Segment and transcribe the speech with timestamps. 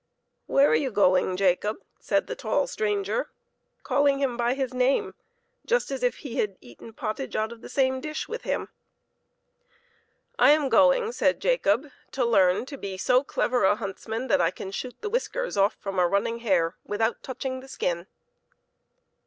[0.47, 3.29] "Where are you going, Jacob?" said the tall stranger,
[3.83, 5.13] calling him by his name,
[5.63, 8.61] just as if he had eaten pottage out of the same dish with him.
[8.61, 10.69] PEPPER AND SALT." I am.
[10.71, 14.95] .going/' said Jacob," to learn to be so clever a huntsman that I can shoot
[15.01, 18.07] the whisk: eYs; 6ft 1 'from* a ''running hare without touching the skin."